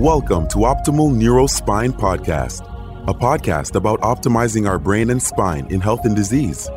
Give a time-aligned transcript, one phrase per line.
[0.00, 2.62] Welcome to Optimal Neurospine Podcast,
[3.06, 6.70] a podcast about optimizing our brain and spine in health and disease.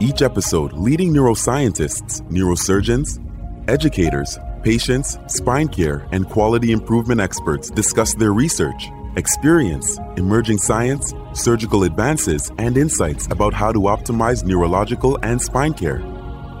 [0.00, 3.20] Each episode, leading neuroscientists, neurosurgeons,
[3.68, 11.84] educators, patients, spine care, and quality improvement experts discuss their research, experience, emerging science, surgical
[11.84, 15.98] advances, and insights about how to optimize neurological and spine care.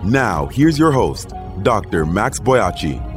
[0.04, 1.32] Now, here's your host,
[1.62, 2.04] Dr.
[2.04, 3.09] Max Boakye.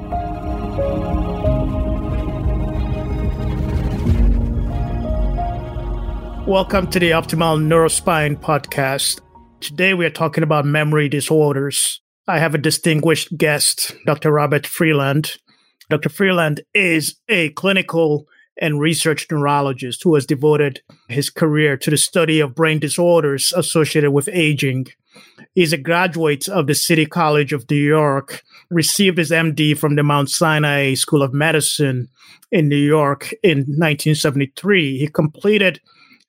[6.54, 9.22] Welcome to the Optimal Neurospine podcast.
[9.60, 12.00] Today we are talking about memory disorders.
[12.28, 14.32] I have a distinguished guest, Dr.
[14.32, 15.38] Robert Friedland.
[15.90, 16.10] Dr.
[16.10, 18.28] Friedland is a clinical
[18.62, 24.12] and research neurologist who has devoted his career to the study of brain disorders associated
[24.12, 24.86] with aging.
[25.56, 30.04] He's a graduate of the City College of New York, received his MD from the
[30.04, 32.10] Mount Sinai School of Medicine
[32.52, 35.00] in New York in 1973.
[35.00, 35.82] He completed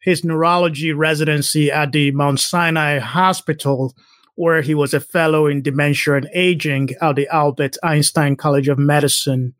[0.05, 3.97] his neurology residency at the Mount Sinai Hospital,
[4.35, 8.79] where he was a fellow in dementia and aging at the Albert Einstein College of
[8.79, 9.55] Medicine.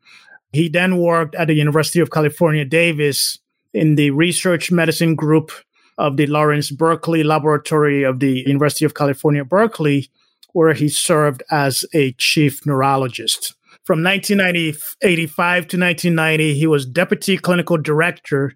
[0.53, 3.39] He then worked at the University of California, Davis
[3.73, 5.51] in the research medicine group
[5.97, 10.11] of the Lawrence Berkeley Laboratory of the University of California, Berkeley,
[10.53, 13.55] where he served as a chief neurologist.
[13.83, 18.53] From 1985 to 1990, he was deputy clinical director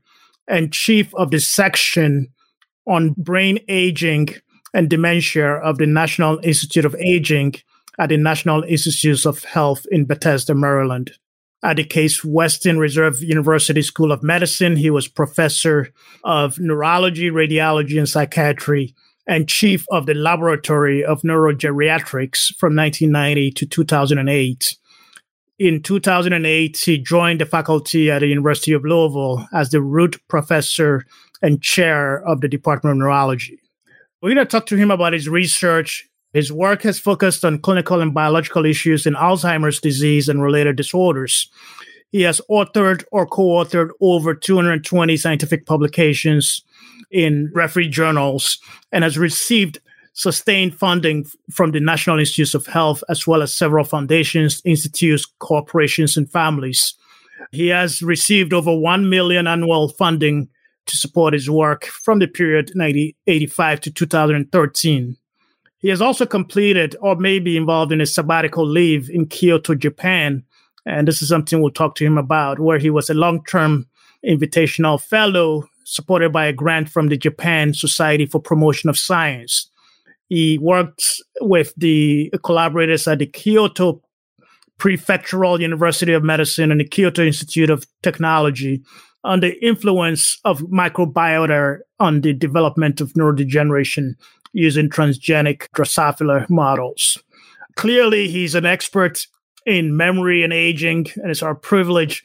[0.50, 2.28] and chief of the section
[2.88, 4.30] on brain aging
[4.74, 7.56] and dementia of the National Institute of Aging
[8.00, 11.12] at the National Institutes of Health in Bethesda, Maryland.
[11.64, 15.90] At the Case Western Reserve University School of Medicine, he was professor
[16.24, 18.96] of neurology, radiology, and psychiatry
[19.28, 24.78] and chief of the Laboratory of Neurogeriatrics from 1990 to 2008
[25.60, 31.06] in 2008, he joined the faculty at the University of Louisville as the Root Professor
[31.42, 33.60] and Chair of the Department of Neurology.
[34.22, 36.08] We're going to talk to him about his research.
[36.32, 41.50] His work has focused on clinical and biological issues in Alzheimer's disease and related disorders.
[42.12, 46.64] He has authored or co authored over 220 scientific publications
[47.12, 48.60] in referee journals
[48.92, 49.80] and has received
[50.14, 56.18] sustained funding from the National Institutes of Health, as well as several foundations, institutes, corporations,
[56.18, 56.96] and families.
[57.52, 60.50] He has received over 1 million annual funding
[60.86, 65.18] to support his work from the period 1985 to 2013.
[65.80, 70.44] He has also completed or may be involved in a sabbatical leave in Kyoto, Japan.
[70.86, 73.88] And this is something we'll talk to him about, where he was a long term
[74.28, 79.69] invitational fellow supported by a grant from the Japan Society for Promotion of Science.
[80.30, 81.04] He worked
[81.42, 84.02] with the collaborators at the Kyoto
[84.80, 88.82] Prefectural University of Medicine and the Kyoto Institute of Technology
[89.24, 94.14] on the influence of microbiota on the development of neurodegeneration
[94.54, 97.18] using transgenic Drosophila models.
[97.76, 99.28] Clearly, he's an expert
[99.66, 102.24] in memory and aging, and it's our privilege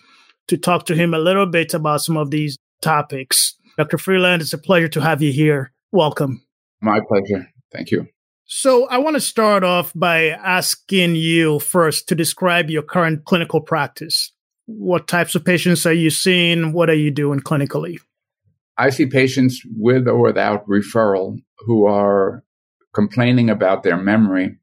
[0.48, 3.54] to talk to him a little bit about some of these topics.
[3.76, 3.98] Dr.
[3.98, 5.72] Friedland, it's a pleasure to have you here.
[5.90, 6.42] Welcome.
[6.80, 7.48] My pleasure.
[7.74, 8.06] Thank you.
[8.46, 13.60] So, I want to start off by asking you first to describe your current clinical
[13.60, 14.32] practice.
[14.66, 16.72] What types of patients are you seeing?
[16.72, 17.98] What are you doing clinically?
[18.76, 22.44] I see patients with or without referral who are
[22.92, 24.58] complaining about their memory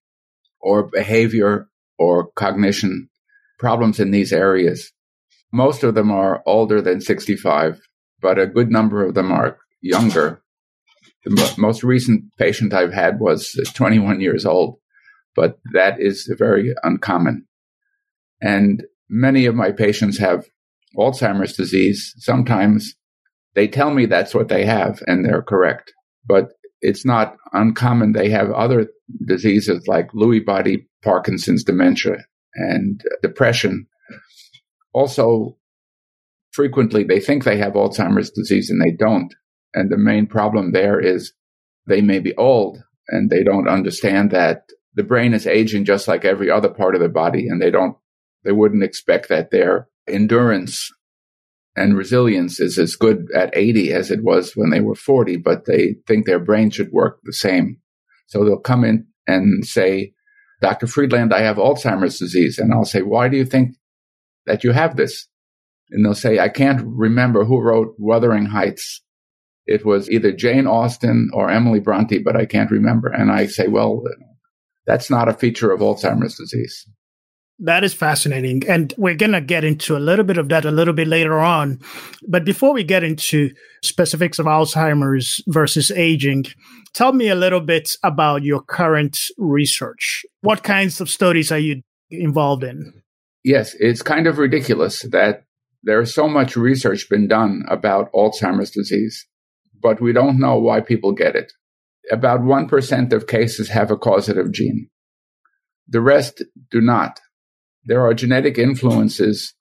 [0.59, 1.67] or behavior
[1.97, 3.09] or cognition
[3.57, 4.91] problems in these areas.
[5.51, 7.79] Most of them are older than 65,
[8.21, 10.40] but a good number of them are younger
[11.23, 14.79] the most recent patient I've had was 21 years old,
[15.35, 17.45] but that is very uncommon.
[18.41, 20.45] And many of my patients have
[20.97, 22.13] Alzheimer's disease.
[22.17, 22.95] Sometimes
[23.53, 25.93] they tell me that's what they have and they're correct,
[26.25, 26.49] but
[26.81, 28.13] it's not uncommon.
[28.13, 28.87] They have other
[29.27, 32.17] diseases like Lewy body, Parkinson's dementia
[32.55, 33.87] and depression.
[34.93, 35.57] Also,
[36.51, 39.33] frequently they think they have Alzheimer's disease and they don't.
[39.73, 41.33] And the main problem there is
[41.87, 46.25] they may be old and they don't understand that the brain is aging just like
[46.25, 47.47] every other part of the body.
[47.47, 47.95] And they don't,
[48.43, 50.89] they wouldn't expect that their endurance
[51.75, 55.65] and resilience is as good at 80 as it was when they were 40, but
[55.65, 57.77] they think their brain should work the same.
[58.27, 60.13] So they'll come in and say,
[60.61, 60.87] Dr.
[60.87, 62.57] Friedland, I have Alzheimer's disease.
[62.57, 63.75] And I'll say, why do you think
[64.45, 65.27] that you have this?
[65.89, 69.01] And they'll say, I can't remember who wrote Wuthering Heights
[69.65, 73.09] it was either Jane Austen or Emily Bronte, but I can't remember.
[73.09, 74.03] And I say, well,
[74.85, 76.87] that's not a feature of Alzheimer's disease.
[77.63, 78.63] That is fascinating.
[78.67, 81.39] And we're going to get into a little bit of that a little bit later
[81.39, 81.79] on.
[82.27, 83.51] But before we get into
[83.83, 86.45] specifics of Alzheimer's versus aging,
[86.93, 90.25] tell me a little bit about your current research.
[90.41, 92.93] What kinds of studies are you involved in?
[93.43, 95.43] Yes, it's kind of ridiculous that
[95.83, 99.27] there's so much research been done about Alzheimer's disease,
[99.81, 101.51] but we don't know why people get it.
[102.11, 104.89] About 1% of cases have a causative gene.
[105.87, 107.19] The rest do not
[107.83, 109.53] there are genetic influences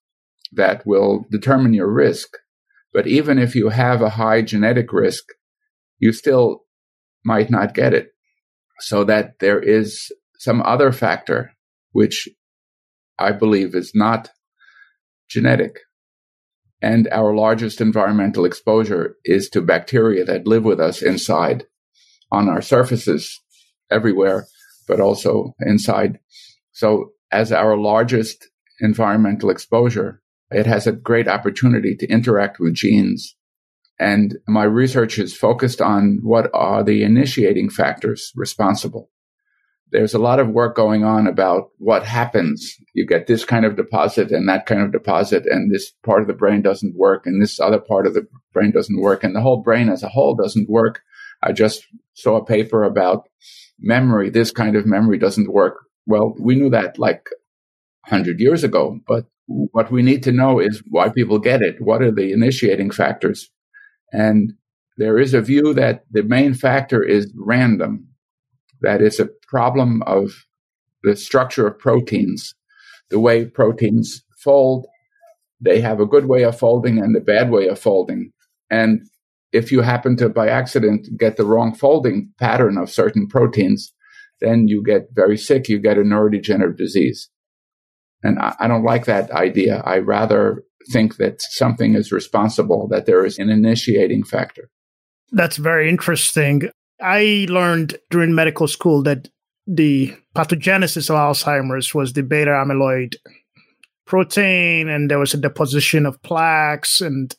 [0.52, 2.28] that will determine your risk.
[2.92, 5.24] But even if you have a high genetic risk,
[5.98, 6.64] you still
[7.24, 8.08] might not get it.
[8.80, 11.52] So that there is some other factor,
[11.92, 12.28] which
[13.18, 14.30] I believe is not
[15.28, 15.80] genetic.
[16.82, 21.64] And our largest environmental exposure is to bacteria that live with us inside
[22.32, 23.40] on our surfaces
[23.90, 24.46] everywhere,
[24.88, 26.18] but also inside.
[26.72, 28.48] So as our largest
[28.80, 33.36] environmental exposure, it has a great opportunity to interact with genes.
[33.98, 39.10] And my research is focused on what are the initiating factors responsible.
[39.92, 42.76] There's a lot of work going on about what happens.
[42.94, 46.28] You get this kind of deposit and that kind of deposit, and this part of
[46.28, 49.40] the brain doesn't work, and this other part of the brain doesn't work, and the
[49.40, 51.02] whole brain as a whole doesn't work.
[51.42, 53.28] I just saw a paper about
[53.78, 54.30] memory.
[54.30, 55.78] This kind of memory doesn't work
[56.10, 57.28] well, we knew that like
[58.08, 61.76] 100 years ago, but what we need to know is why people get it.
[61.80, 63.50] What are the initiating factors?
[64.12, 64.52] And
[64.96, 68.08] there is a view that the main factor is random,
[68.80, 70.46] that it's a problem of
[71.02, 72.54] the structure of proteins,
[73.10, 74.86] the way proteins fold.
[75.60, 78.32] They have a good way of folding and a bad way of folding.
[78.70, 79.02] And
[79.52, 83.92] if you happen to, by accident, get the wrong folding pattern of certain proteins,
[84.40, 85.68] then you get very sick.
[85.68, 87.28] You get a neurodegenerative disease.
[88.22, 89.82] And I, I don't like that idea.
[89.84, 90.62] I rather
[90.92, 94.70] think that something is responsible, that there is an initiating factor.
[95.32, 96.70] That's very interesting.
[97.02, 99.28] I learned during medical school that
[99.66, 103.16] the pathogenesis of Alzheimer's was the beta amyloid
[104.06, 107.34] protein, and there was a deposition of plaques, and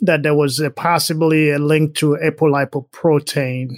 [0.00, 3.70] that there was a possibly a link to apolipoprotein.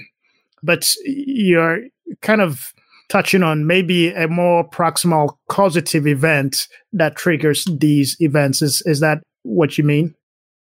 [0.63, 1.81] But you're
[2.23, 2.73] kind of
[3.09, 8.63] touching on maybe a more proximal causative event that triggers these events.
[8.63, 10.15] Is, is that what you mean?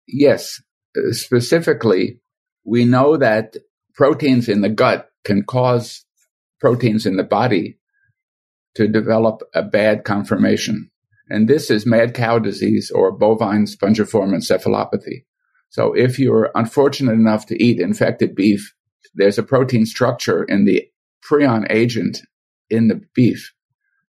[0.08, 0.62] Yes.
[0.98, 2.20] Uh, specifically,
[2.66, 3.56] we know that
[4.02, 6.06] proteins in the gut can cause
[6.60, 7.78] proteins in the body
[8.74, 10.90] to develop a bad conformation.
[11.30, 15.26] And this is mad cow disease or bovine spongiform encephalopathy.
[15.70, 18.74] So if you're unfortunate enough to eat infected beef,
[19.14, 20.90] there's a protein structure in the
[21.24, 22.22] prion agent
[22.72, 23.54] in the beef,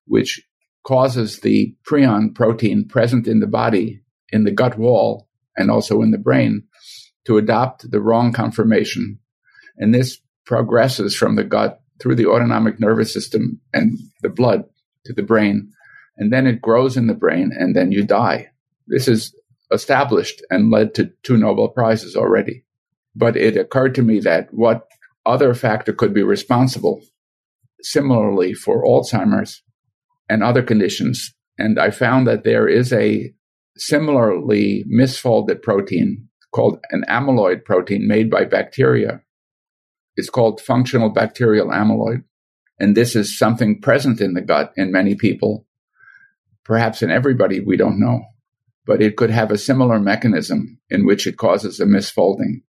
[0.07, 0.41] which
[0.87, 4.01] causes the prion protein present in the body,
[4.31, 6.63] in the gut wall, and also in the brain
[7.27, 9.19] to adopt the wrong conformation.
[9.77, 14.65] And this progresses from the gut through the autonomic nervous system and the blood
[15.07, 15.71] to the brain.
[16.17, 18.49] And then it grows in the brain and then you die.
[18.87, 19.35] This is
[19.73, 22.65] established and led to two Nobel Prizes already.
[23.15, 24.87] But it occurred to me that what
[25.25, 27.03] other factor could be responsible
[27.83, 29.63] similarly for Alzheimer's
[30.29, 31.35] and other conditions.
[31.59, 33.33] And I found that there is a
[33.77, 39.23] similarly misfolded protein called an amyloid protein made by bacteria.
[40.17, 42.25] It's called functional bacterial amyloid.
[42.79, 45.67] And this is something present in the gut in many people,
[46.65, 48.25] perhaps in everybody, we don't know.
[48.87, 52.63] But it could have a similar mechanism in which it causes a misfolding.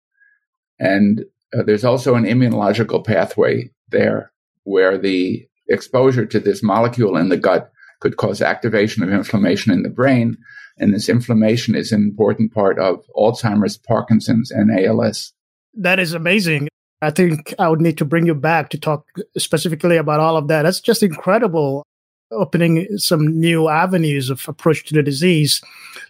[0.78, 1.24] And
[1.56, 4.32] uh, there's also an immunological pathway there
[4.64, 9.82] where the exposure to this molecule in the gut could cause activation of inflammation in
[9.82, 10.36] the brain.
[10.78, 15.32] And this inflammation is an important part of Alzheimer's, Parkinson's, and ALS.
[15.74, 16.68] That is amazing.
[17.02, 19.06] I think I would need to bring you back to talk
[19.36, 20.62] specifically about all of that.
[20.62, 21.84] That's just incredible,
[22.30, 25.60] opening some new avenues of approach to the disease.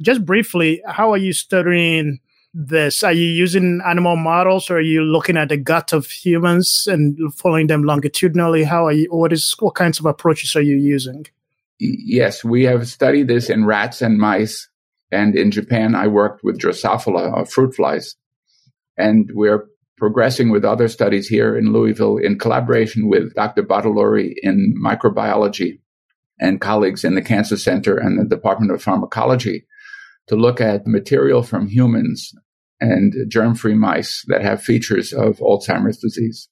[0.02, 2.20] Just briefly, how are you studying
[2.52, 3.02] this?
[3.02, 7.34] Are you using animal models or are you looking at the gut of humans and
[7.34, 8.64] following them longitudinally?
[8.64, 11.26] How are you, what is, what kinds of approaches are you using?
[11.78, 14.68] Yes, we have studied this in rats and mice.
[15.10, 18.14] And in Japan, I worked with Drosophila, uh, fruit flies.
[18.98, 19.66] And we're
[20.02, 23.62] progressing with other studies here in Louisville in collaboration with Dr.
[23.62, 25.78] Bartolori in microbiology
[26.40, 29.64] and colleagues in the Cancer Center and the Department of Pharmacology
[30.26, 32.34] to look at material from humans
[32.80, 36.48] and germ free mice that have features of Alzheimer's disease.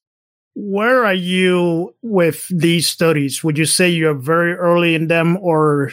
[0.55, 3.43] Where are you with these studies?
[3.43, 5.91] Would you say you're very early in them, or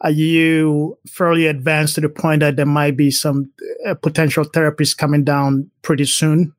[0.00, 3.52] are you fairly advanced to the point that there might be some
[3.86, 6.54] uh, potential therapies coming down pretty soon?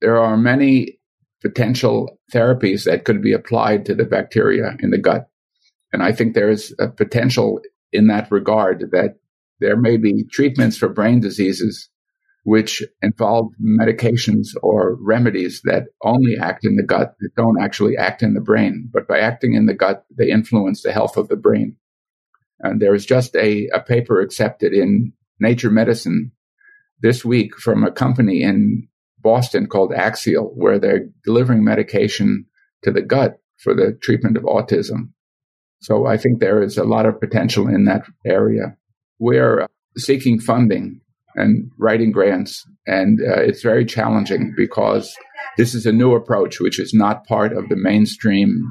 [0.00, 0.98] There are many
[1.42, 5.28] potential therapies that could be applied to the bacteria in the gut.
[5.92, 7.60] And I think there is a potential
[7.92, 9.16] in that regard that
[9.60, 11.88] there may be treatments for brain diseases
[12.46, 18.22] which involve medications or remedies that only act in the gut, that don't actually act
[18.22, 18.88] in the brain.
[18.92, 21.76] But by acting in the gut, they influence the health of the brain.
[22.60, 26.30] And there is just a, a paper accepted in Nature Medicine
[27.00, 28.86] this week from a company in
[29.26, 32.46] Boston called Axial, where they're delivering medication
[32.84, 35.08] to the gut for the treatment of autism.
[35.80, 38.76] So I think there is a lot of potential in that area.
[39.18, 39.66] We're
[39.96, 41.00] seeking funding
[41.34, 45.12] and writing grants, and uh, it's very challenging because
[45.56, 48.62] this is a new approach, which is not part of the mainstream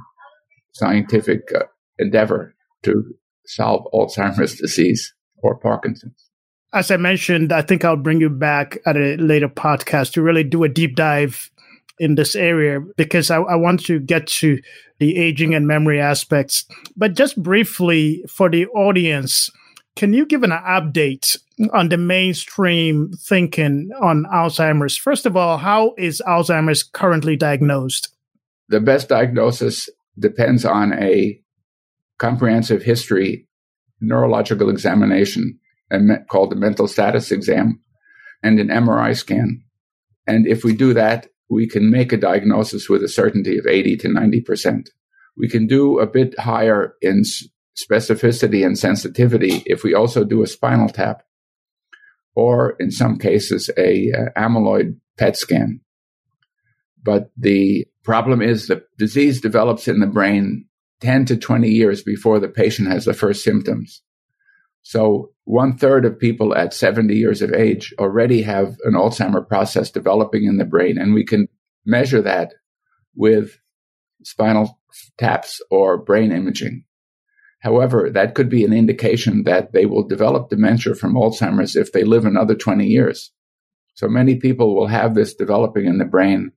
[0.73, 1.65] scientific uh,
[1.99, 3.03] endeavor to
[3.45, 6.24] solve Alzheimer's disease or Parkinson's.
[6.75, 10.43] As I mentioned, I think I'll bring you back at a later podcast to really
[10.43, 11.49] do a deep dive
[11.99, 14.59] in this area because I, I, want to get to
[14.99, 16.65] the aging and memory aspects.
[16.97, 19.49] But just briefly for the audience,
[19.95, 21.37] can you give an update
[21.71, 24.97] on the mainstream thinking on Alzheimer's?
[24.97, 28.09] First of all, how is Alzheimer's currently diagnosed?
[28.67, 29.87] The best diagnosis
[30.19, 31.39] depends on a
[32.17, 33.47] comprehensive history
[34.01, 35.57] neurological examination
[36.29, 37.81] called the mental status exam
[38.43, 39.63] and an MRI scan.
[40.27, 43.97] And if we do that, we can make a diagnosis with a certainty of 80
[43.97, 44.89] to 90%.
[45.37, 47.23] We can do a bit higher in
[47.77, 51.23] specificity and sensitivity if we also do a spinal tap
[52.35, 55.81] or in some cases a uh, amyloid PET scan.
[57.03, 60.65] But the problem is the disease develops in the brain
[61.01, 64.01] 10 to 20 years before the patient has the first symptoms.
[64.81, 69.91] So one third of people at 70 years of age already have an Alzheimer process
[69.91, 70.97] developing in the brain.
[70.97, 71.47] And we can
[71.85, 72.53] measure that
[73.15, 73.59] with
[74.23, 74.79] spinal
[75.17, 76.83] taps or brain imaging.
[77.59, 82.03] However, that could be an indication that they will develop dementia from Alzheimer's if they
[82.03, 83.31] live another 20 years.
[83.93, 86.51] So many people will have this developing in the brain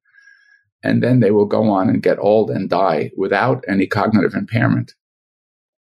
[0.83, 4.95] and then they will go on and get old and die without any cognitive impairment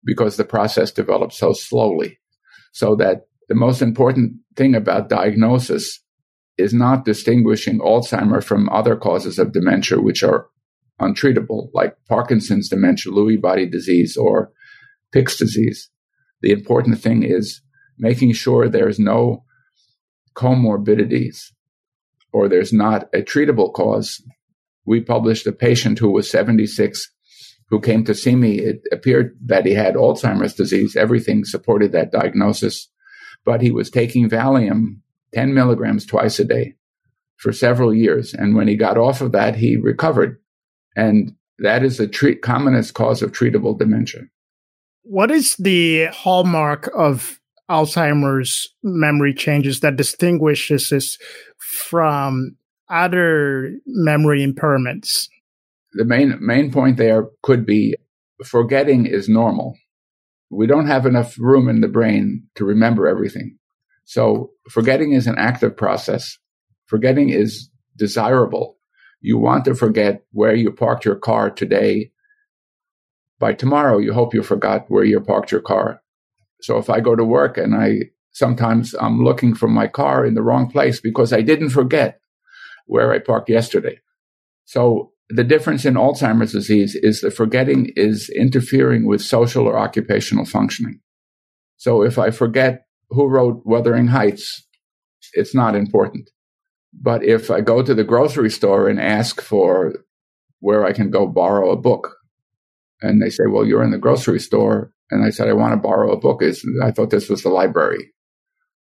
[0.03, 2.19] because the process develops so slowly.
[2.71, 5.99] So that the most important thing about diagnosis
[6.57, 10.47] is not distinguishing Alzheimer from other causes of dementia, which are
[11.01, 14.51] untreatable, like Parkinson's dementia, Lewy body disease, or
[15.11, 15.89] Pick's disease.
[16.41, 17.61] The important thing is
[17.97, 19.43] making sure there's no
[20.35, 21.51] comorbidities
[22.31, 24.21] or there's not a treatable cause.
[24.85, 27.09] We published a patient who was 76
[27.69, 28.59] who came to see me.
[28.59, 30.95] It appeared that he had Alzheimer's disease.
[30.95, 32.89] Everything supported that diagnosis,
[33.45, 34.99] but he was taking Valium
[35.33, 36.75] 10 milligrams twice a day
[37.37, 38.33] for several years.
[38.33, 40.39] And when he got off of that, he recovered.
[40.95, 44.23] And that is the treat- commonest cause of treatable dementia.
[45.03, 51.17] What is the hallmark of Alzheimer's memory changes that distinguishes this
[51.57, 52.57] from
[52.89, 55.29] other memory impairments?
[55.93, 57.95] The main main point there could be
[58.43, 59.75] forgetting is normal.
[60.49, 63.57] We don't have enough room in the brain to remember everything.
[64.05, 66.37] So forgetting is an active process.
[66.87, 68.77] Forgetting is desirable.
[69.21, 72.11] You want to forget where you parked your car today
[73.39, 76.01] by tomorrow, you hope you forgot where you parked your car.
[76.61, 80.35] So if I go to work and I sometimes I'm looking for my car in
[80.35, 82.19] the wrong place because I didn't forget
[82.85, 83.99] where I parked yesterday.
[84.65, 90.45] So the difference in Alzheimer's disease is the forgetting is interfering with social or occupational
[90.45, 90.99] functioning.
[91.77, 94.67] So if I forget who wrote Wuthering Heights,
[95.33, 96.29] it's not important.
[96.93, 99.93] But if I go to the grocery store and ask for
[100.59, 102.15] where I can go borrow a book,
[103.01, 104.91] and they say, well, you're in the grocery store.
[105.11, 106.41] And I said, I want to borrow a book.
[106.83, 108.11] I thought this was the library.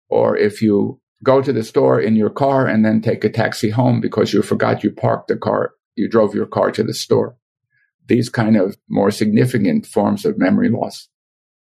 [0.09, 3.71] Or if you go to the store in your car and then take a taxi
[3.71, 7.37] home because you forgot you parked the car, you drove your car to the store.
[8.07, 11.09] These kind of more significant forms of memory loss.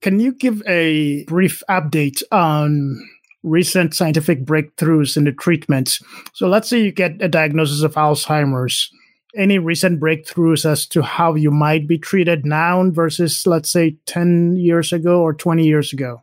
[0.01, 2.99] Can you give a brief update on
[3.41, 6.01] recent scientific breakthroughs in the treatments?
[6.33, 8.91] So let's say you get a diagnosis of Alzheimer's
[9.35, 14.55] any recent breakthroughs as to how you might be treated now versus, let's say, 10
[14.55, 16.21] years ago or 20 years ago?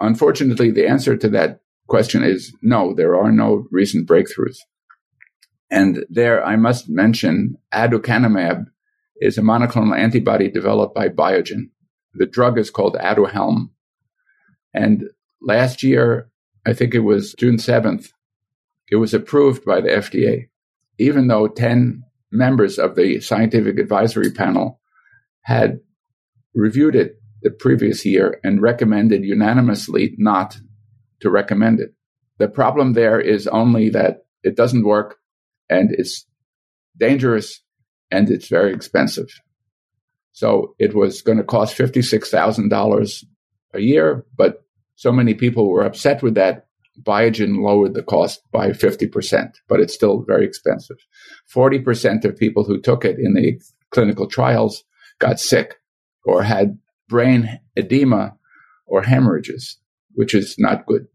[0.00, 4.58] Unfortunately, the answer to that question is no, there are no recent breakthroughs.
[5.70, 8.66] And there, I must mention aducanumab
[9.20, 11.70] is a monoclonal antibody developed by Biogen.
[12.14, 13.70] The drug is called Aduhelm.
[14.72, 15.04] And
[15.40, 16.30] last year,
[16.66, 18.10] I think it was June 7th,
[18.88, 20.48] it was approved by the FDA,
[20.98, 24.80] even though 10 members of the scientific advisory panel
[25.42, 25.80] had
[26.54, 30.58] reviewed it the previous year and recommended unanimously not
[31.20, 31.94] to recommend it.
[32.38, 35.16] The problem there is only that it doesn't work
[35.68, 36.26] and it's
[36.96, 37.60] dangerous
[38.10, 39.28] and it's very expensive.
[40.32, 43.24] So it was going to cost $56,000
[43.74, 46.66] a year, but so many people were upset with that.
[47.02, 50.96] Biogen lowered the cost by 50%, but it's still very expensive.
[51.54, 54.84] 40% of people who took it in the clinical trials
[55.18, 55.76] got sick
[56.24, 58.36] or had brain edema
[58.86, 59.78] or hemorrhages,
[60.14, 61.06] which is not good.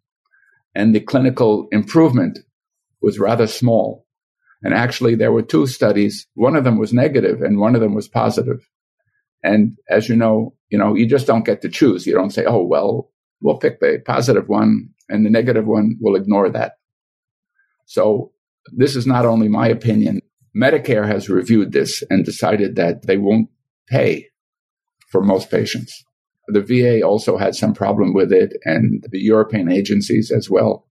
[0.73, 2.39] And the clinical improvement
[3.01, 4.05] was rather small.
[4.63, 6.27] And actually, there were two studies.
[6.35, 8.67] One of them was negative and one of them was positive.
[9.43, 12.05] And as you know, you know, you just don't get to choose.
[12.05, 16.15] You don't say, oh, well, we'll pick the positive one and the negative one will
[16.15, 16.73] ignore that.
[17.85, 18.31] So
[18.71, 20.21] this is not only my opinion.
[20.55, 23.49] Medicare has reviewed this and decided that they won't
[23.87, 24.27] pay
[25.09, 26.03] for most patients.
[26.47, 30.87] The VA also had some problem with it and the European agencies as well.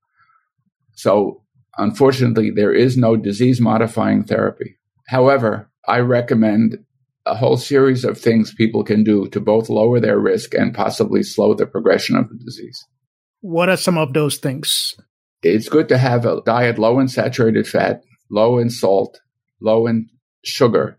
[0.94, 1.42] So
[1.80, 4.78] unfortunately, there is no disease modifying therapy.
[5.08, 6.78] However, I recommend
[7.26, 11.22] a whole series of things people can do to both lower their risk and possibly
[11.22, 12.84] slow the progression of the disease.
[13.40, 14.94] What are some of those things?
[15.42, 19.20] It's good to have a diet low in saturated fat, low in salt,
[19.60, 20.08] low in
[20.44, 20.98] sugar,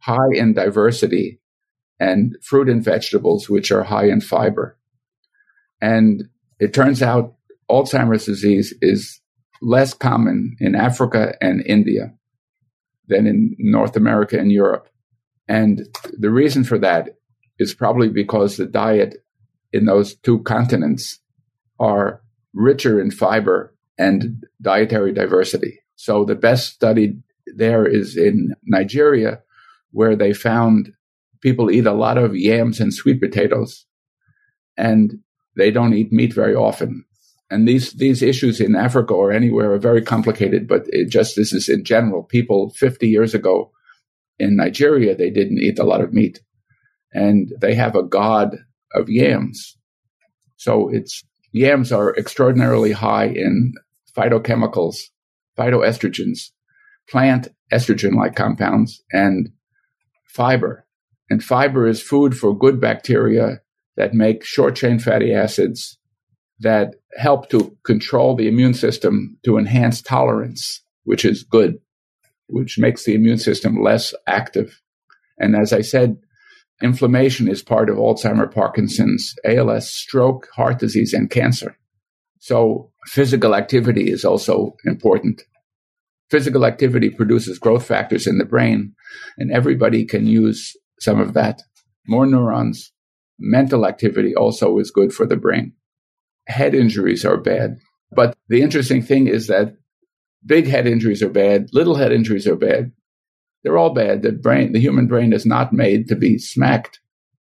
[0.00, 1.40] high in diversity,
[1.98, 4.78] and fruit and vegetables, which are high in fiber.
[5.80, 6.24] And
[6.58, 7.34] it turns out
[7.70, 9.20] Alzheimer's disease is
[9.60, 12.12] less common in Africa and India
[13.08, 14.88] than in North America and Europe.
[15.48, 15.88] And
[16.18, 17.16] the reason for that
[17.58, 19.24] is probably because the diet
[19.72, 21.18] in those two continents
[21.80, 22.22] are
[22.54, 25.80] richer in fiber and dietary diversity.
[25.96, 27.18] So the best study
[27.56, 29.40] there is in Nigeria,
[29.90, 30.92] where they found
[31.40, 33.86] people eat a lot of yams and sweet potatoes,
[34.76, 35.18] and
[35.56, 37.04] they don't eat meat very often.
[37.50, 41.52] And these these issues in Africa or anywhere are very complicated, but it just this
[41.52, 42.22] is in general.
[42.22, 43.72] People 50 years ago
[44.38, 46.40] in Nigeria, they didn't eat a lot of meat,
[47.12, 48.58] and they have a god
[48.92, 49.76] of yams.
[50.56, 53.72] So it's yams are extraordinarily high in
[54.16, 55.04] phytochemicals,
[55.58, 56.50] phytoestrogens,
[57.08, 59.50] plant estrogen-like compounds, and
[60.26, 60.86] fiber.
[61.30, 63.60] And fiber is food for good bacteria
[63.96, 65.97] that make short chain fatty acids
[66.60, 71.78] that help to control the immune system to enhance tolerance, which is good,
[72.48, 74.80] which makes the immune system less active.
[75.38, 76.16] And as I said,
[76.82, 81.76] inflammation is part of Alzheimer, Parkinson's, ALS, stroke, heart disease, and cancer.
[82.40, 85.42] So physical activity is also important.
[86.30, 88.94] Physical activity produces growth factors in the brain,
[89.38, 91.62] and everybody can use some of that.
[92.06, 92.92] More neurons.
[93.38, 95.72] Mental activity also is good for the brain.
[96.48, 97.78] Head injuries are bad.
[98.10, 99.76] But the interesting thing is that
[100.44, 102.92] big head injuries are bad, little head injuries are bad.
[103.62, 104.22] They're all bad.
[104.22, 107.00] The brain, the human brain is not made to be smacked,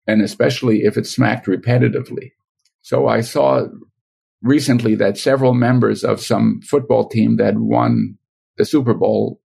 [0.07, 2.31] and especially if it's smacked repetitively.
[2.81, 3.67] So I saw
[4.43, 8.17] recently that several members of some football team that won
[8.57, 9.41] the Super Bowl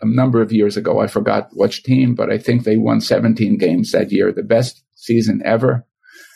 [0.00, 0.98] a number of years ago.
[0.98, 4.82] I forgot which team, but I think they won 17 games that year, the best
[4.96, 5.86] season ever.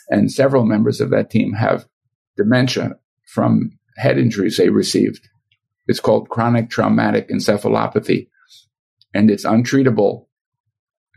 [0.09, 1.85] And several members of that team have
[2.37, 5.27] dementia from head injuries they received.
[5.87, 8.27] It's called chronic traumatic encephalopathy,
[9.13, 10.25] and it's untreatable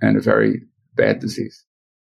[0.00, 0.62] and a very
[0.94, 1.64] bad disease.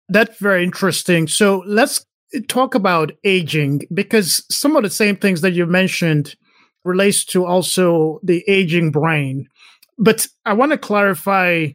[0.09, 1.27] That's very interesting.
[1.27, 2.05] So let's
[2.47, 6.35] talk about aging because some of the same things that you mentioned
[6.83, 9.47] relates to also the aging brain.
[9.97, 11.69] But I want to clarify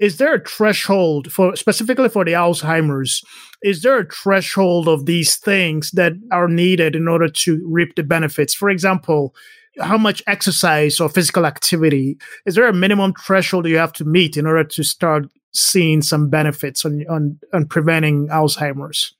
[0.00, 3.22] is there a threshold for specifically for the Alzheimer's?
[3.62, 8.02] Is there a threshold of these things that are needed in order to reap the
[8.02, 8.54] benefits?
[8.54, 9.34] For example,
[9.80, 12.18] how much exercise or physical activity?
[12.46, 16.30] Is there a minimum threshold you have to meet in order to start seeing some
[16.30, 19.14] benefits on on, on preventing Alzheimer's?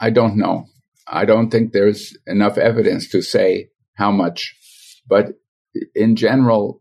[0.00, 0.66] I don't know.
[1.06, 4.54] I don't think there's enough evidence to say how much,
[5.06, 5.34] but
[5.94, 6.80] in general,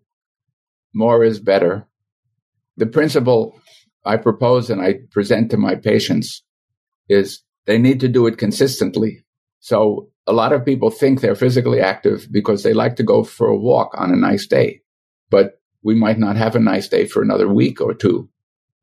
[0.93, 1.87] more is better.
[2.77, 3.59] The principle
[4.05, 6.43] I propose and I present to my patients
[7.09, 9.23] is they need to do it consistently.
[9.59, 13.47] So a lot of people think they're physically active because they like to go for
[13.47, 14.81] a walk on a nice day.
[15.29, 18.29] But we might not have a nice day for another week or two.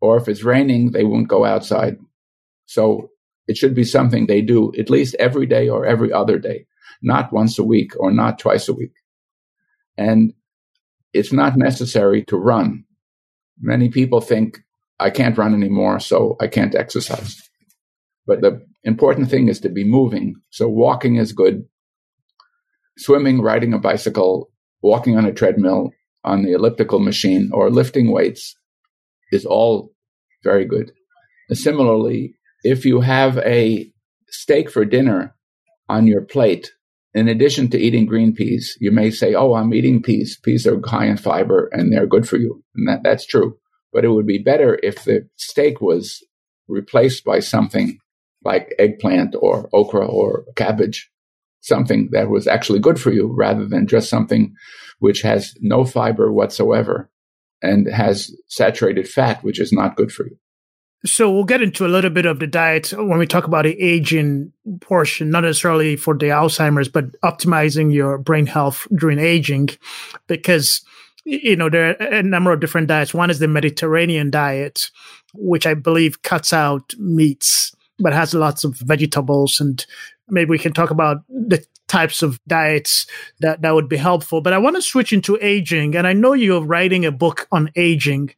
[0.01, 1.97] Or if it's raining, they won't go outside.
[2.67, 3.11] So
[3.47, 6.67] it should be something they do at least every day or every other day,
[7.03, 8.93] not once a week or not twice a week.
[9.97, 10.33] And
[11.13, 12.85] it's not necessary to run.
[13.61, 14.59] Many people think
[14.99, 17.37] I can't run anymore, so I can't exercise.
[18.27, 20.35] But the important thing is to be moving.
[20.51, 21.65] So walking is good.
[22.99, 24.51] Swimming, riding a bicycle,
[24.83, 25.91] walking on a treadmill,
[26.23, 28.55] on the elliptical machine, or lifting weights
[29.33, 29.93] is all
[30.45, 30.93] very good.
[31.53, 33.91] Similarly, if you have a
[34.29, 35.35] steak for dinner
[35.89, 36.73] on your plate,
[37.15, 40.39] in addition to eating green peas, you may say, Oh, I'm eating peas.
[40.43, 42.63] Peas are high in fiber and they're good for you.
[42.75, 43.57] And that, that's true.
[43.93, 46.25] But it would be better if the steak was
[46.69, 47.99] replaced by something
[48.45, 51.11] like eggplant or okra or cabbage,
[51.61, 54.55] something that was actually good for you rather than just something
[55.01, 57.11] which has no fiber whatsoever
[57.63, 60.37] and has saturated fat, which is not good for you.
[61.05, 63.81] So we'll get into a little bit of the diet when we talk about the
[63.81, 69.71] aging portion, not necessarily for the Alzheimer's, but optimizing your brain health during aging,
[70.27, 70.83] because
[71.25, 73.15] you know there are a number of different diets.
[73.15, 74.91] One is the Mediterranean diet,
[75.33, 79.61] which I believe cuts out meats but has lots of vegetables.
[79.61, 79.85] And
[80.29, 83.07] maybe we can talk about the types of diets
[83.41, 84.41] that that would be helpful.
[84.41, 87.71] But i want to switch into aging and i know you're writing a book on
[87.75, 88.33] aging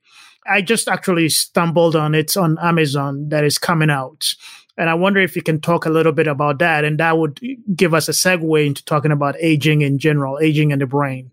[0.47, 4.35] I just actually stumbled on it on Amazon that is coming out.
[4.77, 6.85] And I wonder if you can talk a little bit about that.
[6.85, 7.41] And that would
[7.75, 11.31] give us a segue into talking about aging in general, aging in the brain.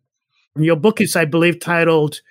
[0.55, 2.21] Your book is, I believe, titled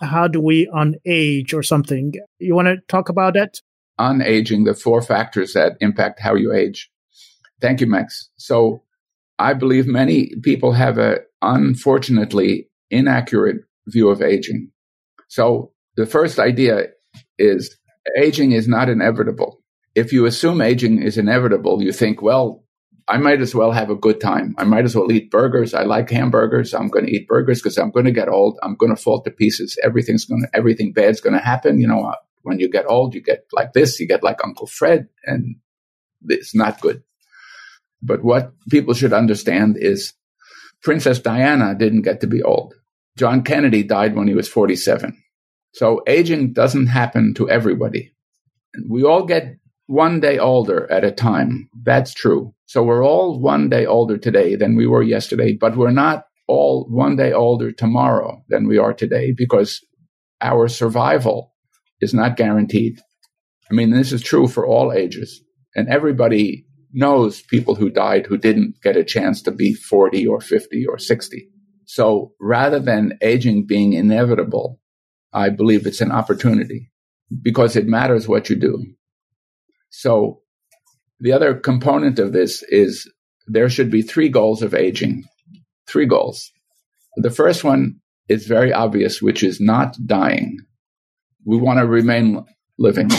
[0.00, 2.14] How Do We Unage or something.
[2.38, 3.60] You want to talk about that?
[3.98, 6.90] Unaging, the four factors that impact how you age.
[7.60, 8.28] Thank you, Max.
[8.36, 8.82] So
[9.38, 14.70] I believe many people have a unfortunately inaccurate view of aging.
[15.28, 16.88] So the first idea
[17.38, 17.76] is
[18.20, 19.60] aging is not inevitable.
[19.94, 22.64] If you assume aging is inevitable, you think, well,
[23.06, 24.54] I might as well have a good time.
[24.58, 25.74] I might as well eat burgers.
[25.74, 26.72] I like hamburgers.
[26.72, 28.58] I'm going to eat burgers because I'm going to get old.
[28.62, 29.78] I'm going to fall to pieces.
[29.84, 31.78] Everything's going to, everything bad's going to happen.
[31.78, 34.66] You know, uh, when you get old, you get like this, you get like Uncle
[34.66, 35.56] Fred, and
[36.26, 37.02] it's not good.
[38.02, 40.14] But what people should understand is
[40.82, 42.74] Princess Diana didn't get to be old.
[43.16, 45.16] John Kennedy died when he was 47.
[45.74, 48.14] So aging doesn't happen to everybody.
[48.88, 49.56] We all get
[49.86, 51.68] one day older at a time.
[51.82, 52.54] That's true.
[52.66, 56.86] So we're all one day older today than we were yesterday, but we're not all
[56.88, 59.84] one day older tomorrow than we are today because
[60.40, 61.52] our survival
[62.00, 63.00] is not guaranteed.
[63.68, 65.42] I mean, this is true for all ages.
[65.74, 70.40] And everybody knows people who died who didn't get a chance to be 40 or
[70.40, 71.48] 50 or 60.
[71.86, 74.78] So rather than aging being inevitable,
[75.34, 76.90] I believe it's an opportunity
[77.42, 78.84] because it matters what you do.
[79.90, 80.40] So
[81.20, 83.10] the other component of this is
[83.46, 85.24] there should be three goals of aging.
[85.86, 86.50] Three goals.
[87.16, 90.58] The first one is very obvious, which is not dying.
[91.44, 92.44] We want to remain
[92.78, 93.10] living.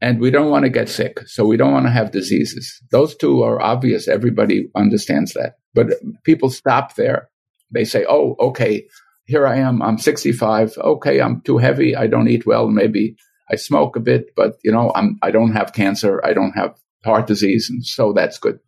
[0.00, 1.20] And we don't want to get sick.
[1.26, 2.82] So we don't want to have diseases.
[2.90, 4.08] Those two are obvious.
[4.08, 5.54] Everybody understands that.
[5.72, 7.30] But people stop there.
[7.70, 8.86] They say, oh, okay,
[9.26, 9.82] here I am.
[9.82, 10.76] I'm 65.
[10.78, 11.96] Okay, I'm too heavy.
[11.96, 12.68] I don't eat well.
[12.68, 13.16] Maybe
[13.50, 16.24] I smoke a bit, but you know, I'm I don't have cancer.
[16.24, 18.58] I don't have heart disease, and so that's good.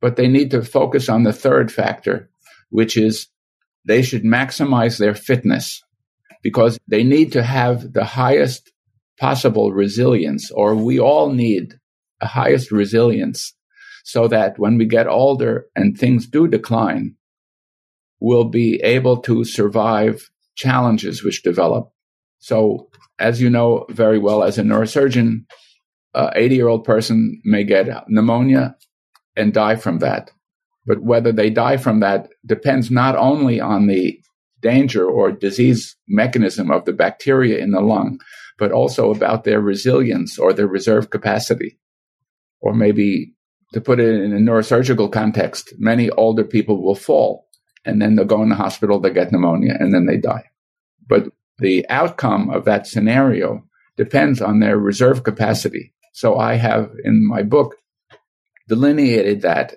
[0.00, 2.30] But they need to focus on the third factor,
[2.70, 3.28] which is
[3.86, 5.82] they should maximize their fitness
[6.42, 8.70] because they need to have the highest
[9.18, 11.74] possible resilience, or we all need
[12.20, 13.54] the highest resilience
[14.04, 17.15] so that when we get older and things do decline,
[18.20, 21.90] will be able to survive challenges which develop.
[22.38, 25.44] So, as you know very well as a neurosurgeon,
[26.14, 28.76] an 80 year old person may get pneumonia
[29.36, 30.30] and die from that.
[30.86, 34.20] But whether they die from that depends not only on the
[34.60, 38.18] danger or disease mechanism of the bacteria in the lung,
[38.58, 41.78] but also about their resilience or their reserve capacity.
[42.60, 43.34] Or maybe
[43.74, 47.45] to put it in a neurosurgical context, many older people will fall
[47.86, 50.44] and then they'll go in the hospital, they get pneumonia, and then they die.
[51.08, 53.64] But the outcome of that scenario
[53.96, 55.94] depends on their reserve capacity.
[56.12, 57.76] So I have in my book
[58.68, 59.76] delineated that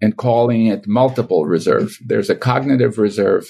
[0.00, 1.98] and calling it multiple reserves.
[2.04, 3.46] There's a cognitive reserve,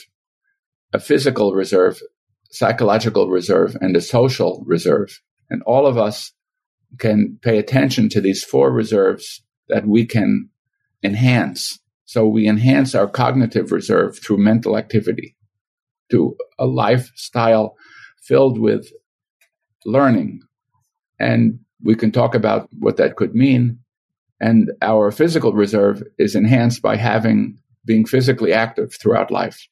[0.93, 2.01] a physical reserve,
[2.51, 5.21] psychological reserve, and a social reserve.
[5.49, 6.33] And all of us
[6.99, 10.51] can pay attention to these four reserves that we can
[11.03, 15.37] enhance so we enhance our cognitive reserve through mental activity.
[16.11, 17.77] to a lifestyle
[18.23, 18.93] filled with
[19.87, 20.41] learning.
[21.19, 23.79] And we can talk about what that could mean.
[24.41, 29.67] And our physical reserve is enhanced by having being physically active throughout life,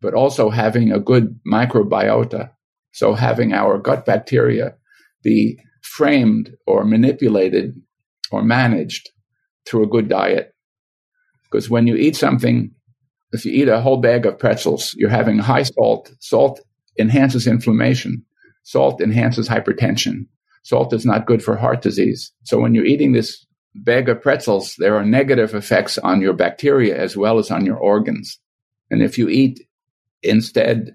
[0.00, 2.50] but also having a good microbiota.
[2.92, 4.76] So having our gut bacteria
[5.22, 7.74] be framed or manipulated
[8.30, 9.10] or managed
[9.66, 10.53] through a good diet.
[11.54, 12.72] Because when you eat something,
[13.30, 16.12] if you eat a whole bag of pretzels, you're having high salt.
[16.18, 16.60] Salt
[16.98, 18.24] enhances inflammation.
[18.64, 20.26] Salt enhances hypertension.
[20.64, 22.32] Salt is not good for heart disease.
[22.42, 27.00] So when you're eating this bag of pretzels, there are negative effects on your bacteria
[27.00, 28.40] as well as on your organs.
[28.90, 29.60] And if you eat
[30.24, 30.90] instead,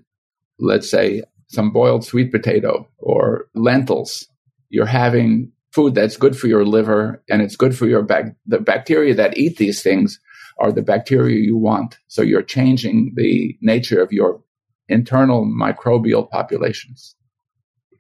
[0.60, 4.28] let's say, some boiled sweet potato or lentils,
[4.68, 8.60] you're having food that's good for your liver and it's good for your bac- the
[8.60, 10.20] bacteria that eat these things
[10.60, 11.98] are the bacteria you want.
[12.08, 14.42] So you're changing the nature of your
[14.88, 17.16] internal microbial populations.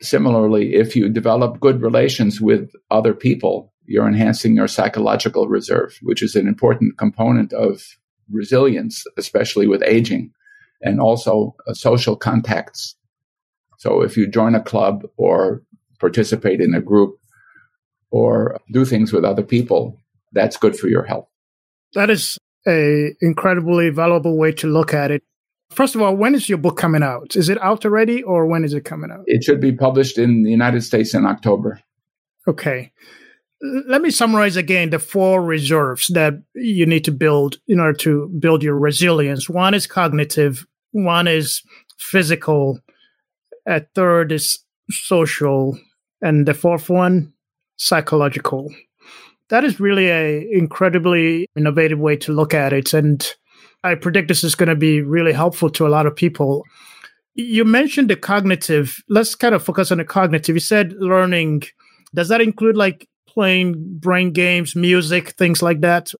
[0.01, 6.21] Similarly, if you develop good relations with other people, you're enhancing your psychological reserve, which
[6.21, 7.97] is an important component of
[8.31, 10.31] resilience, especially with aging
[10.81, 12.95] and also uh, social contacts.
[13.77, 15.63] So if you join a club or
[15.99, 17.17] participate in a group
[18.11, 19.99] or do things with other people,
[20.31, 21.27] that's good for your health.
[21.93, 25.23] That is a incredibly valuable way to look at it.
[25.71, 27.35] First of all, when is your book coming out?
[27.35, 29.23] Is it out already or when is it coming out?
[29.27, 31.79] It should be published in the United States in October.
[32.47, 32.91] Okay.
[33.61, 38.29] Let me summarize again the four reserves that you need to build in order to
[38.39, 39.49] build your resilience.
[39.49, 41.61] One is cognitive, one is
[41.97, 42.79] physical,
[43.67, 45.77] a third is social,
[46.21, 47.33] and the fourth one,
[47.75, 48.73] psychological.
[49.49, 52.93] That is really a incredibly innovative way to look at it.
[52.93, 53.27] And
[53.83, 56.63] I predict this is going to be really helpful to a lot of people.
[57.33, 59.01] You mentioned the cognitive.
[59.09, 60.55] Let's kind of focus on the cognitive.
[60.55, 61.63] You said learning.
[62.13, 66.12] Does that include like playing brain games, music, things like that?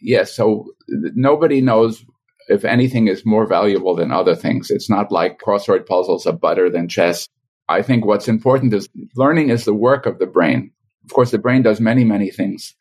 [0.00, 0.34] Yes.
[0.34, 2.04] So nobody knows
[2.48, 4.70] if anything is more valuable than other things.
[4.70, 7.28] It's not like crossword puzzles are better than chess.
[7.68, 10.72] I think what's important is learning is the work of the brain.
[11.04, 12.74] Of course, the brain does many, many things.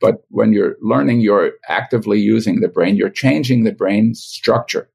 [0.00, 2.96] But when you're learning, you're actively using the brain.
[2.96, 4.90] You're changing the brain structure.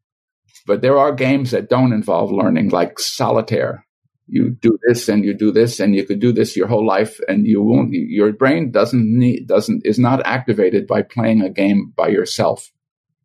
[0.67, 3.85] But there are games that don't involve learning, like solitaire.
[4.27, 7.19] You do this and you do this and you could do this your whole life
[7.27, 11.91] and you won't, your brain doesn't need, doesn't, is not activated by playing a game
[11.97, 12.71] by yourself.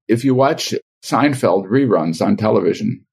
[0.09, 3.05] If you watch Seinfeld reruns on television,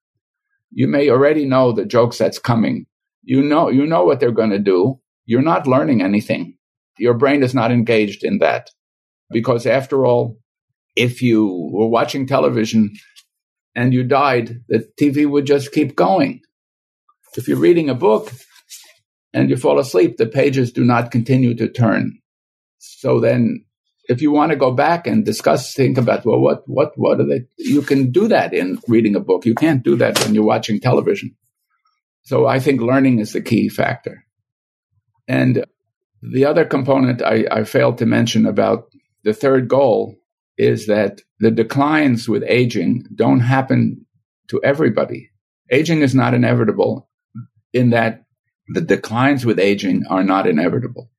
[0.71, 2.87] you may already know the jokes that's coming.
[3.21, 4.99] You know, you know what they're going to do.
[5.25, 6.57] You're not learning anything.
[6.97, 8.69] Your brain is not engaged in that.
[9.29, 10.37] Because after all,
[10.95, 12.93] if you were watching television
[13.75, 16.41] and you died, the TV would just keep going.
[17.35, 18.31] If you're reading a book
[19.33, 22.19] and you fall asleep, the pages do not continue to turn.
[22.77, 23.65] So then
[24.07, 27.25] if you want to go back and discuss, think about, well, what, what, what are
[27.25, 27.45] they?
[27.57, 29.45] You can do that in reading a book.
[29.45, 31.35] You can't do that when you're watching television.
[32.23, 34.23] So I think learning is the key factor.
[35.27, 35.65] And
[36.21, 38.89] the other component I, I failed to mention about
[39.23, 40.15] the third goal
[40.57, 44.05] is that the declines with aging don't happen
[44.49, 45.31] to everybody.
[45.71, 47.09] Aging is not inevitable
[47.73, 48.23] in that
[48.67, 51.09] the declines with aging are not inevitable.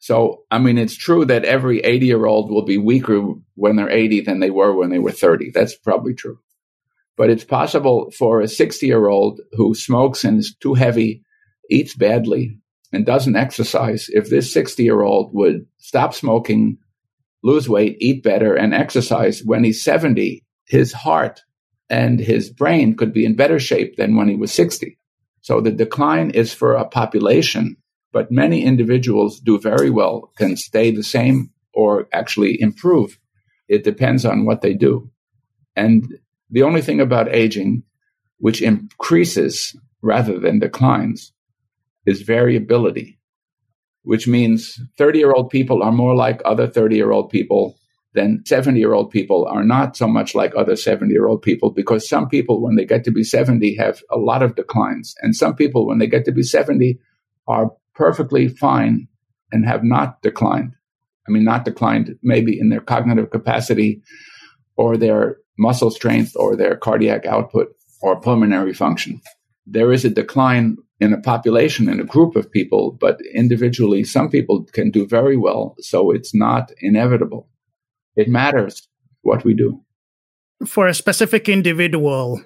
[0.00, 3.90] So, I mean, it's true that every 80 year old will be weaker when they're
[3.90, 5.50] 80 than they were when they were 30.
[5.50, 6.38] That's probably true.
[7.16, 11.24] But it's possible for a 60 year old who smokes and is too heavy,
[11.68, 12.60] eats badly,
[12.92, 16.78] and doesn't exercise, if this 60 year old would stop smoking,
[17.42, 21.42] lose weight, eat better, and exercise when he's 70, his heart
[21.90, 24.98] and his brain could be in better shape than when he was 60.
[25.40, 27.76] So the decline is for a population,
[28.12, 33.18] but many individuals do very well, can stay the same or actually improve.
[33.68, 35.10] It depends on what they do.
[35.76, 36.18] And
[36.50, 37.84] the only thing about aging,
[38.38, 41.32] which increases rather than declines,
[42.08, 43.18] is variability,
[44.02, 47.76] which means 30 year old people are more like other 30 year old people
[48.14, 51.70] than 70 year old people are not so much like other 70 year old people
[51.70, 55.14] because some people, when they get to be 70, have a lot of declines.
[55.20, 56.98] And some people, when they get to be 70,
[57.46, 59.06] are perfectly fine
[59.52, 60.74] and have not declined.
[61.26, 64.02] I mean, not declined maybe in their cognitive capacity
[64.76, 67.68] or their muscle strength or their cardiac output
[68.00, 69.20] or pulmonary function.
[69.66, 74.28] There is a decline in a population, in a group of people, but individually, some
[74.28, 75.76] people can do very well.
[75.80, 77.48] So it's not inevitable.
[78.16, 78.88] It matters
[79.22, 79.80] what we do.
[80.66, 82.40] For a specific individual,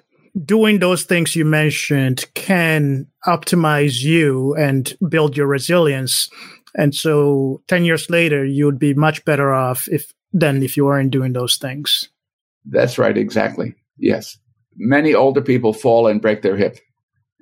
[0.45, 6.29] doing those things you mentioned can optimize you and build your resilience.
[6.75, 10.85] And so 10 years later, you would be much better off if than if you
[10.85, 12.09] weren't doing those things.
[12.65, 13.17] That's right.
[13.17, 13.75] Exactly.
[13.97, 14.37] Yes.
[14.75, 16.79] Many older people fall and break their hip.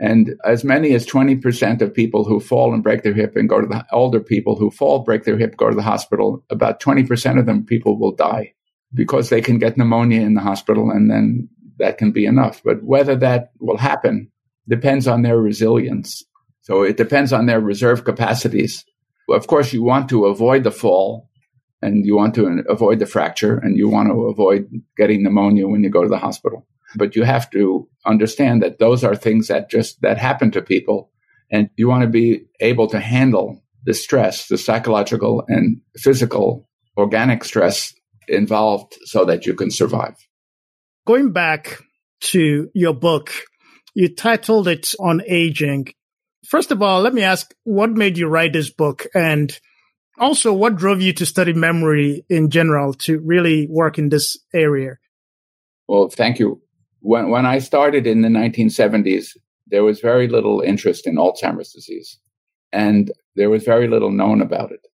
[0.01, 3.61] And as many as 20% of people who fall and break their hip and go
[3.61, 7.37] to the older people who fall, break their hip, go to the hospital, about 20%
[7.37, 8.51] of them people will die
[8.95, 12.63] because they can get pneumonia in the hospital and then that can be enough.
[12.65, 14.31] But whether that will happen
[14.67, 16.23] depends on their resilience.
[16.61, 18.83] So it depends on their reserve capacities.
[19.29, 21.29] Of course, you want to avoid the fall
[21.83, 25.83] and you want to avoid the fracture and you want to avoid getting pneumonia when
[25.83, 26.65] you go to the hospital.
[26.95, 31.11] But you have to understand that those are things that just that happen to people
[31.51, 37.43] and you want to be able to handle the stress, the psychological and physical organic
[37.43, 37.93] stress
[38.27, 40.15] involved so that you can survive.
[41.05, 41.79] Going back
[42.21, 43.31] to your book,
[43.93, 45.87] you titled it on aging.
[46.47, 49.57] First of all, let me ask what made you write this book and
[50.19, 54.97] also what drove you to study memory in general to really work in this area?
[55.87, 56.61] Well, thank you.
[57.01, 59.35] When, when I started in the 1970s,
[59.67, 62.19] there was very little interest in Alzheimer's disease
[62.71, 64.85] and there was very little known about it.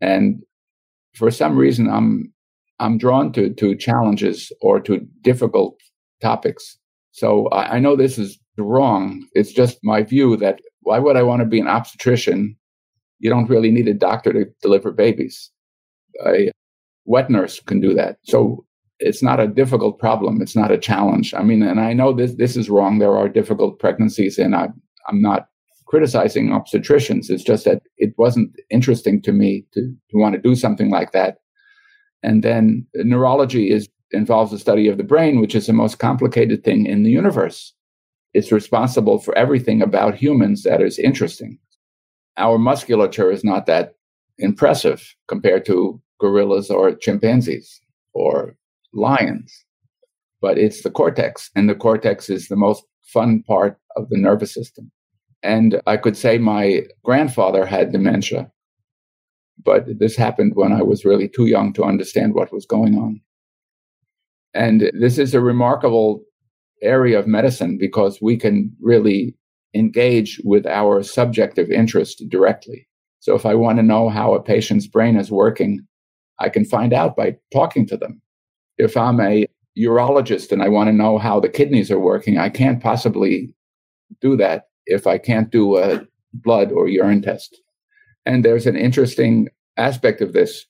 [0.00, 0.42] And
[1.14, 2.32] for some reason, I'm
[2.80, 5.78] I'm drawn to to challenges or to difficult
[6.20, 6.78] topics.
[7.12, 9.26] So I, I know this is wrong.
[9.34, 12.56] It's just my view that why would I want to be an obstetrician?
[13.20, 15.50] You don't really need a doctor to deliver babies.
[16.26, 16.50] A
[17.04, 18.16] wet nurse can do that.
[18.24, 18.64] So
[19.02, 20.40] it's not a difficult problem.
[20.40, 21.34] It's not a challenge.
[21.34, 22.98] I mean, and I know this this is wrong.
[22.98, 24.68] There are difficult pregnancies, and I
[25.08, 25.48] I'm not
[25.86, 27.28] criticizing obstetricians.
[27.28, 31.12] It's just that it wasn't interesting to me to, to want to do something like
[31.12, 31.38] that.
[32.22, 36.64] And then neurology is involves the study of the brain, which is the most complicated
[36.64, 37.74] thing in the universe.
[38.34, 41.58] It's responsible for everything about humans that is interesting.
[42.36, 43.94] Our musculature is not that
[44.38, 47.80] impressive compared to gorillas or chimpanzees
[48.14, 48.56] or
[48.94, 49.64] lions,
[50.40, 54.54] but it's the cortex, and the cortex is the most fun part of the nervous
[54.54, 54.90] system.
[55.42, 58.50] And I could say my grandfather had dementia,
[59.64, 63.20] but this happened when I was really too young to understand what was going on.
[64.54, 66.22] And this is a remarkable
[66.82, 69.34] area of medicine because we can really
[69.74, 72.86] engage with our subjective interest directly.
[73.20, 75.86] So if I want to know how a patient's brain is working,
[76.38, 78.20] I can find out by talking to them.
[78.82, 79.46] If I'm a
[79.78, 83.54] urologist and I want to know how the kidneys are working, I can't possibly
[84.20, 87.60] do that if I can't do a blood or urine test.
[88.26, 90.66] And there's an interesting aspect of this.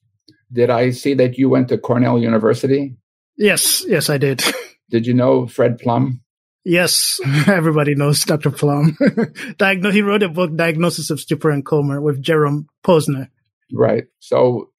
[0.52, 2.94] Did I see that you went to Cornell University?
[3.36, 4.44] Yes, yes, I did.
[4.90, 6.20] Did you know Fred Plum?
[6.64, 8.50] Yes, everybody knows Dr.
[8.50, 8.96] Plum.
[9.58, 13.28] He wrote a book, Diagnosis of Stupor and Coma, with Jerome Posner.
[13.72, 14.04] Right.
[14.20, 14.71] So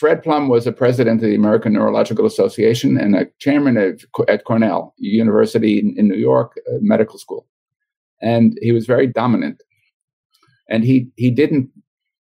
[0.00, 4.44] Fred Plum was a president of the American Neurological Association and a chairman of, at
[4.44, 7.46] Cornell University in, in New York uh, Medical School
[8.20, 9.62] and he was very dominant.
[10.68, 11.68] And he he didn't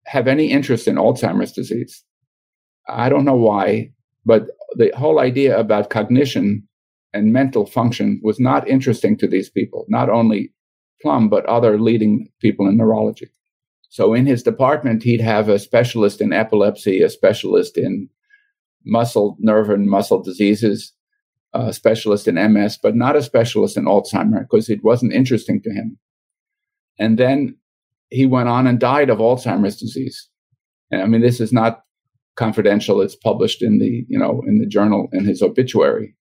[0.06, 2.04] have any interest in Alzheimer's disease.
[2.88, 3.92] I don't know why,
[4.26, 6.68] but the whole idea about cognition
[7.13, 10.52] and mental function was not interesting to these people, not only
[11.02, 13.30] Plum, but other leading people in neurology.
[13.89, 18.10] So in his department, he'd have a specialist in epilepsy, a specialist in
[18.86, 20.93] muscle, nerve, and muscle diseases,
[21.54, 25.71] a specialist in MS, but not a specialist in Alzheimer because it wasn't interesting to
[25.71, 25.97] him.
[26.99, 27.58] And then
[28.10, 30.30] he went on and died of Alzheimer's disease.
[30.91, 31.82] And I mean, this is not
[32.36, 33.02] confidential.
[33.02, 36.15] It's published in the, you know, in the journal in his obituary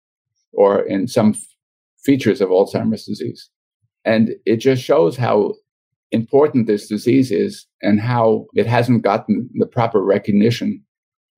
[0.52, 1.40] or in some f-
[2.02, 3.50] features of Alzheimer's disease.
[4.04, 5.54] And it just shows how
[6.10, 10.82] important this disease is and how it hasn't gotten the proper recognition.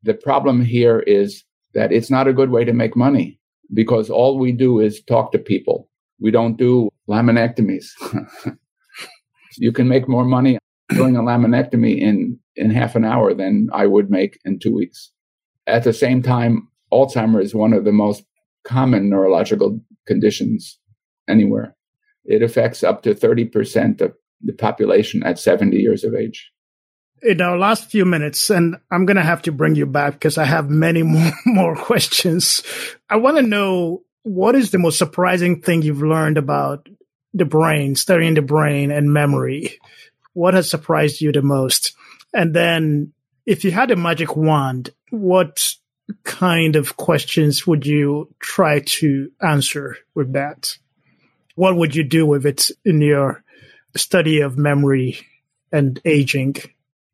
[0.03, 3.39] The problem here is that it's not a good way to make money
[3.73, 5.89] because all we do is talk to people.
[6.21, 7.87] We don't do laminectomies.
[9.57, 10.59] you can make more money
[10.91, 15.11] doing a laminectomy in, in half an hour than I would make in two weeks.
[15.67, 18.25] At the same time, Alzheimer is one of the most
[18.65, 20.79] common neurological conditions
[21.29, 21.77] anywhere.
[22.25, 24.13] It affects up to 30% of
[24.43, 26.53] the population at 70 years of age
[27.23, 30.39] in our last few minutes, and I'm going to have to bring you back because
[30.39, 32.63] I have many more, more questions.
[33.09, 36.89] I want to know what is the most surprising thing you've learned about
[37.33, 39.79] the brain, studying the brain and memory?
[40.33, 41.95] What has surprised you the most?
[42.33, 43.13] And then
[43.47, 45.75] if you had a magic wand, what
[46.25, 50.77] kind of questions would you try to answer with that?
[51.61, 53.45] what would you do with it in your
[53.97, 55.19] study of memory
[55.73, 56.57] and aging?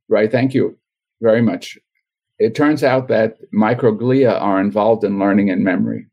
[0.09, 0.31] Right.
[0.31, 0.79] Thank you
[1.21, 1.79] very much.
[2.39, 6.07] It turns out that microglia are involved in learning and memory.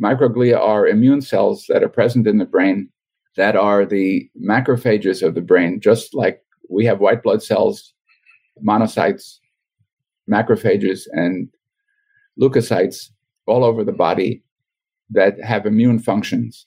[0.00, 2.88] Microglia are immune cells that are present in the brain
[3.36, 7.92] that are the macrophages of the brain, just like we have white blood cells,
[8.66, 9.38] monocytes,
[10.30, 11.48] macrophages, and
[12.40, 13.10] leukocytes
[13.46, 14.42] all over the body
[15.10, 16.66] that have immune functions.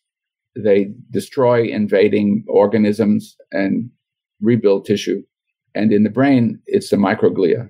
[0.55, 3.89] They destroy invading organisms and
[4.41, 5.23] rebuild tissue.
[5.73, 7.69] And in the brain, it's the microglia.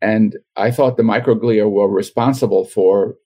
[0.00, 3.16] And I thought the microglia were responsible for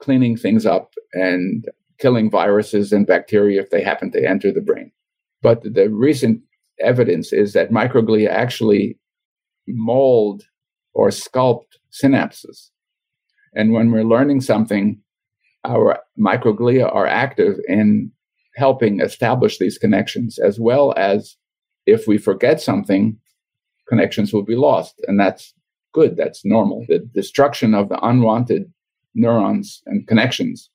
[0.00, 1.64] cleaning things up and
[1.98, 4.90] killing viruses and bacteria if they happen to enter the brain.
[5.40, 6.40] But the recent
[6.80, 8.98] evidence is that microglia actually
[9.68, 10.42] mold
[10.92, 12.70] or sculpt synapses.
[13.54, 15.00] And when we're learning something,
[15.64, 18.10] our microglia are active in
[18.56, 21.36] helping establish these connections, as well as
[21.86, 23.18] if we forget something,
[23.88, 24.94] connections will be lost.
[25.06, 25.52] And that's
[25.92, 26.16] good.
[26.16, 26.84] That's normal.
[26.88, 28.72] The destruction of the unwanted
[29.14, 30.70] neurons and connections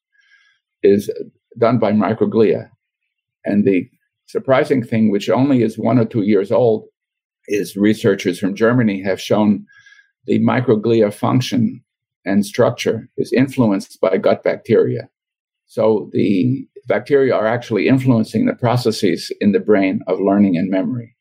[0.84, 1.12] is
[1.58, 2.70] done by microglia.
[3.46, 3.90] And the
[4.28, 6.86] surprising thing, which only is one or two years old,
[7.48, 9.66] is researchers from Germany have shown
[10.26, 11.84] the microglia function
[12.26, 15.10] and structure is influenced by gut bacteria.
[15.66, 21.16] So the bacteria are actually influencing the processes in the brain of learning and memory.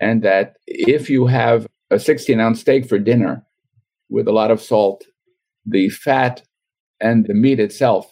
[0.00, 3.44] And that if you have a 16 ounce steak for dinner
[4.10, 5.04] with a lot of salt,
[5.64, 6.42] the fat
[7.00, 8.10] and the meat itself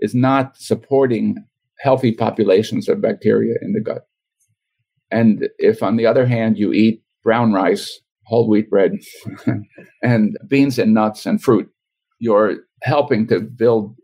[0.00, 1.36] is not supporting
[1.78, 4.06] healthy populations of bacteria in the gut.
[5.10, 8.92] And if, on the other hand, you eat brown rice, whole wheat bread,
[10.02, 11.68] and beans and nuts and fruit,
[12.18, 13.94] you're helping to build,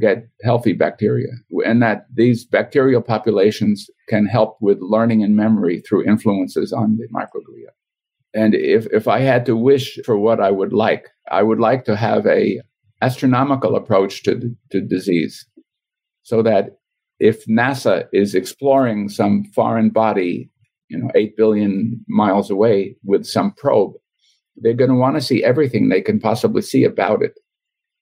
[0.00, 1.28] get healthy bacteria.
[1.64, 7.06] And that these bacterial populations can help with learning and memory through influences on the
[7.14, 7.70] microglia.
[8.34, 11.84] And if, if I had to wish for what I would like, I would like
[11.84, 12.60] to have a
[13.00, 15.46] astronomical approach to, to disease
[16.22, 16.70] so that
[17.20, 20.50] if NASA is exploring some foreign body,
[20.88, 23.92] you know, 8 billion miles away with some probe,
[24.56, 27.38] they're going to want to see everything they can possibly see about it.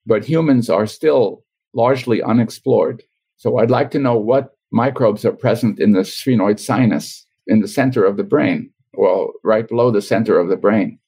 [0.06, 3.02] But humans are still largely unexplored.
[3.36, 7.68] So I'd like to know what microbes are present in the sphenoid sinus in the
[7.68, 10.98] center of the brain, well, right below the center of the brain.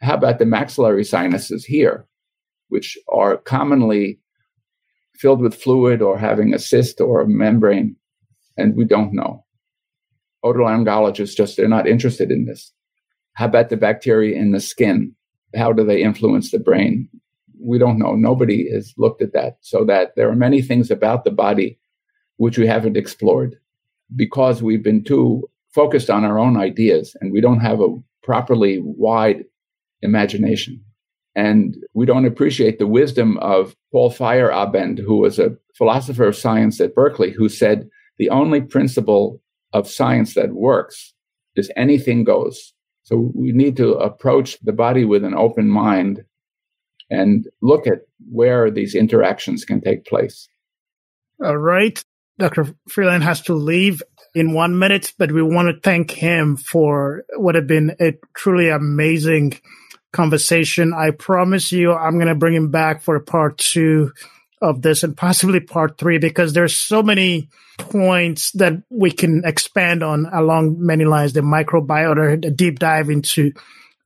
[0.00, 2.08] How about the maxillary sinuses here?
[2.68, 4.20] which are commonly
[5.16, 7.96] filled with fluid or having a cyst or a membrane,
[8.56, 9.44] and we don't know.
[10.44, 12.72] Otolaryngologists just, they're not interested in this.
[13.34, 15.14] How about the bacteria in the skin?
[15.56, 17.08] How do they influence the brain?
[17.60, 18.14] We don't know.
[18.14, 19.58] Nobody has looked at that.
[19.60, 21.78] So that there are many things about the body
[22.36, 23.56] which we haven't explored
[24.14, 28.80] because we've been too focused on our own ideas and we don't have a properly
[28.82, 29.44] wide
[30.02, 30.82] imagination.
[31.34, 36.80] And we don't appreciate the wisdom of Paul Feyerabend, who was a philosopher of science
[36.80, 37.88] at Berkeley, who said
[38.18, 39.40] the only principle
[39.72, 41.14] of science that works
[41.54, 42.72] is anything goes.
[43.04, 46.24] So we need to approach the body with an open mind
[47.10, 50.48] and look at where these interactions can take place.
[51.42, 52.02] All right.
[52.38, 52.66] Dr.
[52.88, 54.02] Friedland has to leave
[54.34, 58.68] in one minute, but we want to thank him for what have been a truly
[58.68, 59.58] amazing
[60.12, 60.92] conversation.
[60.94, 64.12] I promise you, I'm going to bring him back for part two
[64.60, 67.48] of this and possibly part three because there's so many
[67.78, 71.32] points that we can expand on along many lines.
[71.32, 73.52] The microbiota, the deep dive into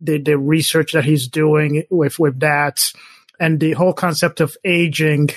[0.02, 2.92] the, the research that he's doing with, with that
[3.40, 5.30] and the whole concept of aging.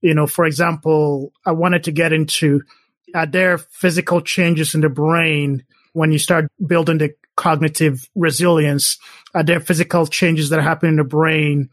[0.00, 2.62] You know, for example, I wanted to get into
[3.14, 8.98] are there physical changes in the brain when you start building the cognitive resilience?
[9.34, 11.70] Are there physical changes that happen in the brain?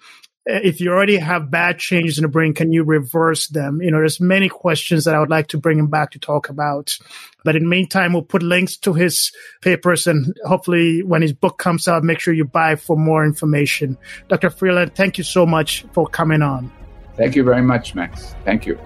[0.48, 3.82] Eh, if you already have bad changes in the brain, can you reverse them?
[3.82, 6.50] You know, there's many questions that I would like to bring him back to talk
[6.50, 6.98] about.
[7.44, 9.32] But in the meantime, we'll put links to his
[9.62, 13.98] papers and hopefully when his book comes out, make sure you buy for more information.
[14.30, 14.50] Dr.
[14.50, 16.72] Friedland, thank you so much for coming on.
[17.18, 18.36] Thank you very much, Max.
[18.46, 18.80] Thank you.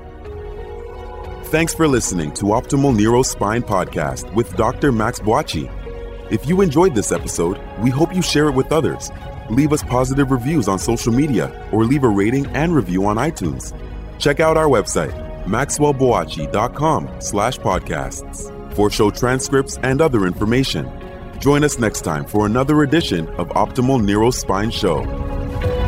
[1.45, 4.91] Thanks for listening to Optimal Neurospine Podcast with Dr.
[4.91, 5.72] Max Boakye.
[6.30, 9.12] If you enjoyed this episode, we hope you share it with others.
[9.49, 13.74] Leave us positive reviews on social media or leave a rating and review on iTunes.
[14.20, 15.14] Check out our website,
[15.47, 20.87] maxwellboakye.com slash podcasts for show transcripts and other information.
[21.39, 25.86] Join us next time for another edition of Optimal Neurospine Show.